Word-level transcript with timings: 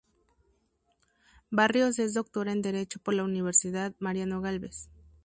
Barrios 1.51 1.99
es 1.99 2.15
Doctora 2.15 2.51
en 2.53 2.63
Derecho 2.63 2.97
por 2.97 3.13
la 3.13 3.23
Universidad 3.23 3.93
Mariano 3.99 4.41
Gálvez. 4.41 4.89